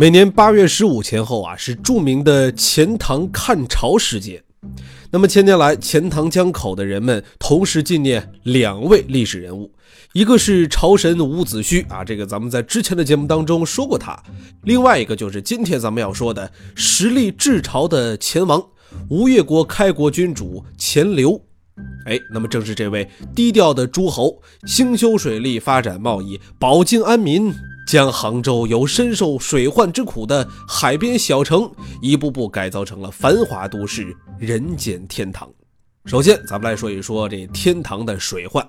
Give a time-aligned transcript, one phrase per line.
[0.00, 4.42] 每年八月十五前后啊，是著名的钱塘看潮时节。
[5.10, 9.70] 那么千年来，钱塘江口的人们同时纪念两位历史人物，
[10.14, 14.14] 一个是潮神伍子胥啊，这个咱们在之前的节目当中说过他；
[14.62, 18.68] 另外一个就是今天咱们要说的实力至朝的钱王，
[19.10, 21.38] 吴越国开国君主钱镠。
[22.06, 27.52] 哎，那么正是这位低调的诸侯，兴修水利，发展贸易，保境安民。
[27.90, 31.68] 将杭州由深受水患之苦的海边小城，
[32.00, 35.50] 一步步改造成了繁华都市、人间天堂。
[36.04, 38.64] 首先，咱们来说一说这天堂的水患。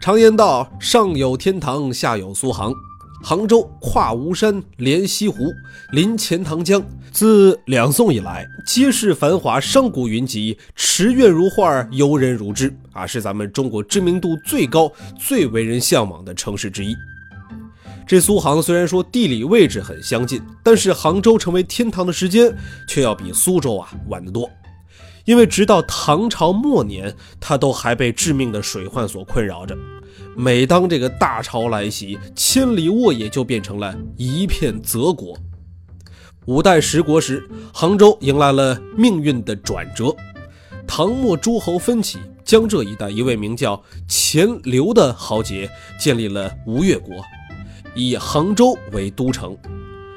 [0.00, 2.72] 常言道：“上有天堂，下有苏杭。”
[3.20, 5.52] 杭州跨吴山，连西湖，
[5.90, 16.94] 临钱塘江，自两宋以来，街市繁华，商贾云集，池苑如画，游人如织啊，是咱们中国知名度最高、最为人向往的城市之一。
[18.06, 22.54] 这苏杭虽然说地理位置很相近，但是杭州成为天堂的时间
[22.86, 24.50] 却要比苏州啊晚得多。
[25.24, 29.76] 因为直到唐朝末年，它都还被致命的水患所困扰着。
[30.36, 35.36] 每当这个大潮来袭，千里沃野就变成了一片泽国。
[36.46, 40.14] 五代十国时，杭州迎来了命运的转折。
[40.88, 47.14] 唐末诸侯分起，江浙一带一位名叫钱镠的豪杰建立了吴越国。
[47.94, 49.56] 以杭州为都城，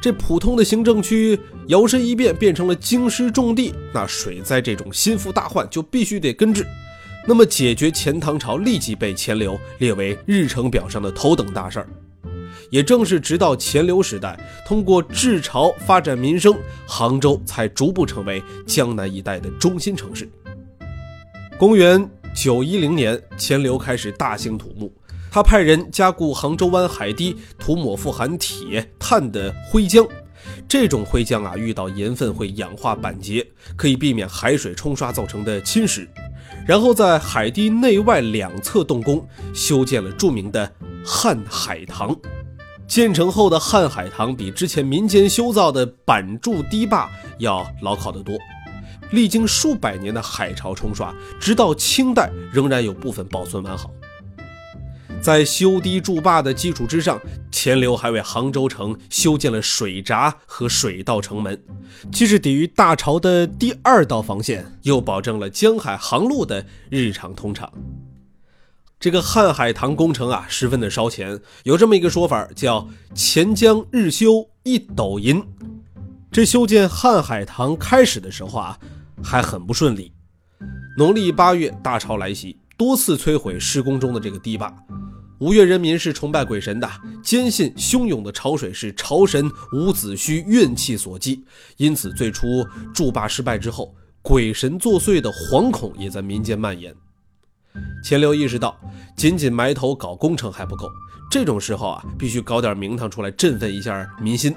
[0.00, 6.64] 这普通的行政区摇身一变变成了京师重地，那水灾这种心腹大患就必须得根治。
[7.26, 11.88] 那么解决钱塘潮立即被钱镠列为日程表上的头等大事儿。
[12.70, 20.28] 也正是直到钱镠时代，通过治潮发展民生，杭州才逐步成为江南一带的中心城市。
[21.58, 24.92] 公元九一零年，钱镠开始大兴土木。
[25.36, 30.08] 他派人加固杭州湾海堤，涂抹富含铁、碳的灰浆。
[30.66, 33.46] 这种灰浆啊，遇到盐分会氧化板结，
[33.76, 36.08] 可以避免海水冲刷造成的侵蚀。
[36.66, 40.72] 然后在海堤内外两侧动工，修建了著名的
[41.04, 42.16] 瀚海棠。
[42.88, 47.10] 建成后的瀚海棠比之前民间修造的板筑堤坝
[47.40, 48.34] 要牢靠得多。
[49.10, 53.90] 历经数百年的海潮冲刷，直到清代仍然有部分保存完好。
[55.20, 61.60] 在修堤筑坝的基础之上，钱镠还为杭州城修建了水闸和水道城门，
[62.12, 67.72] 既是抵御大潮的第二道防线，又保证了江海航路的日常通畅。
[68.98, 75.42] 这个瀚海棠工程啊，十分的烧钱，有这么一个说法，叫“钱江日修一斗银”。
[76.32, 78.78] 这修建瀚海棠开始的时候啊，
[79.22, 80.12] 还很不顺利。
[80.96, 84.74] 农历八月，大潮来袭，多次摧毁施工中的这个堤坝。
[85.38, 86.90] 吴越人民是崇拜鬼神的，
[87.22, 91.44] 坚信汹涌的潮水是潮神伍子胥怨气所激，
[91.76, 96.94] 因此最初筑坝失败之后，鬼神作祟的惶恐也在民间蔓延。
[98.02, 98.74] 钱镠意识到，
[99.14, 100.88] 仅仅埋头搞工程还不够，
[101.30, 104.54] 这种时候啊，必须搞点名堂出来振奋一下民心。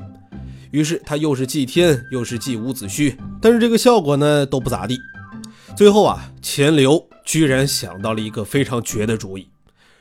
[0.72, 4.98] 于是他又是祭天，又是祭伍子胥，但是这个效果呢都不咋地。
[5.76, 9.48] 最后啊，钱镠居然想到了一个非常绝的主意。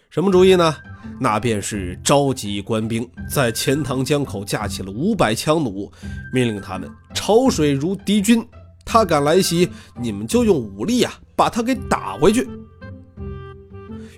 [0.08, 0.74] 什么主意呢？
[1.20, 5.92] 那便是召集官兵，在钱塘江口架起了五百枪弩，
[6.32, 8.42] 命令他们：潮水如敌军，
[8.82, 9.68] 他敢来袭，
[10.00, 12.48] 你们就用武力啊，把他给打回去。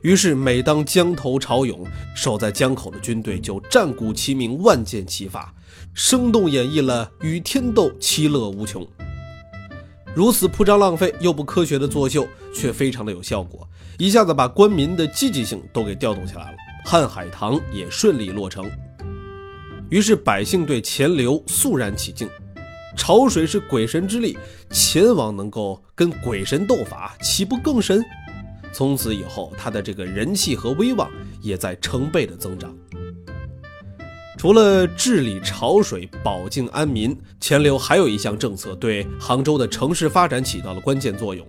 [0.03, 1.85] 于是，每当江头潮涌，
[2.15, 5.53] 守在江口的军队就战鼓齐鸣，万箭齐发，
[5.95, 8.87] 生动演绎了与天斗，其乐无穷。
[10.15, 13.69] 如此铺张浪费又不科学的作秀，却非常的有效果，
[13.99, 16.57] 一下子把官民的积极性都给调动起来了。
[16.85, 18.69] 瀚海棠也顺利落成，
[19.89, 22.29] 于是百姓对钱镠肃然起敬。
[22.97, 24.37] 潮水是鬼神之力，
[24.71, 28.05] 钱王能够跟鬼神斗法，岂不更神？
[28.73, 31.09] 从此以后，他的这个人气和威望
[31.41, 32.75] 也在成倍的增长。
[34.41, 41.47] 除了治理潮水、保境安民，钱镠还有一项政策对杭州的城市发展起到了关键作用，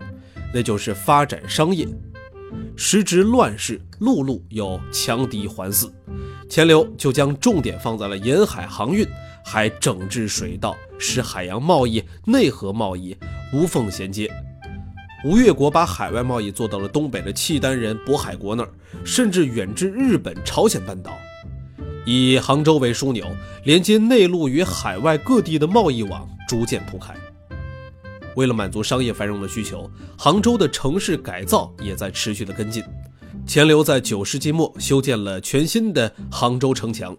[0.53, 1.87] 那就是发展商业。
[2.75, 5.89] 时值乱世，陆路有强敌环伺，
[6.49, 9.07] 钱镠就将重点放在了沿海航运，
[9.45, 13.15] 还整治水道，使海洋贸易、内河贸易
[13.53, 14.29] 无缝衔接。
[15.23, 18.69] 吴越国把海外贸易做到了东北的契丹人渤海国那儿，
[19.05, 21.17] 甚至远至日本、朝鲜半岛。
[22.05, 23.25] 以杭州为枢纽，
[23.63, 27.15] 连接内陆与海外各地的贸易网逐渐铺开。
[28.35, 32.83] 为了满足商业繁荣的需求，杭州的城市改造也在持续的跟进。
[33.45, 37.15] 钱镠在九世纪末修建了全新的杭州城墙，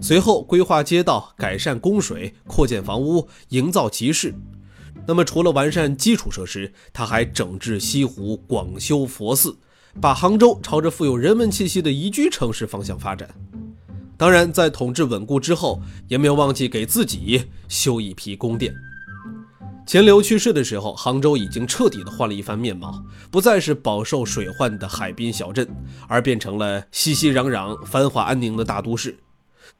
[0.00, 4.34] 随后规划街道、改善供水、扩建房屋、营造集市。
[5.06, 9.56] 那么，除了完善基础设施，他还整治西湖、广修佛寺，
[10.00, 13.28] 把杭州朝着富有人文气息的宜居城市方向发展。
[14.18, 18.74] 当然，在统治稳固之后，也没有忘记给自己修一批宫殿。
[19.86, 25.68] 钱镠去世的时候，杭州已经彻底的换了一番面貌，不再是饱受水患的海滨小镇，
[26.08, 29.16] 而变成了熙熙攘攘、繁华安宁的大都市。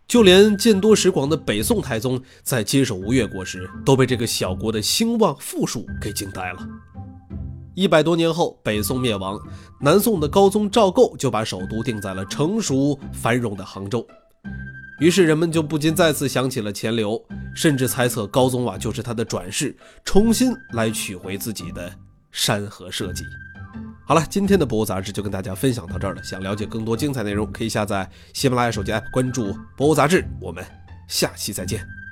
[0.06, 6.68] 就连见多识广的北宋太宗在接手吴越国时，都被这个小国的兴旺富庶给惊呆了。
[7.74, 9.40] 一百多年后，北宋灭亡，
[9.80, 14.06] 南宋的高宗赵构就把首都定在了成熟繁荣的杭州。
[14.98, 17.22] 于是人们就不禁再次想起了钱镠，
[17.54, 21.92] 甚至猜测高宗啊就是他的转世，重新来取回自己的
[22.32, 23.24] 山河社稷。
[24.06, 26.22] 好了，今天的博物杂志就跟大家分享到这儿了。
[26.22, 30.24] 想了解更多精彩内容，可以下载喜马拉雅手机 app，关注博物杂志。
[30.40, 30.64] 我们
[31.08, 32.05] 下期再见。